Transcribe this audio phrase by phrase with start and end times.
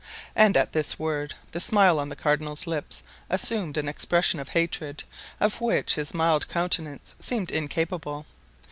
[0.35, 5.03] '"And at this word the smile on the cardinal's lips assumed an expression of hatred,
[5.39, 8.25] of which his mild countenance seemed incapable.